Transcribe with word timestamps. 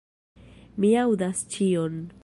Mi 0.85 0.91
aŭdas 1.03 1.45
ĉion. 1.57 2.03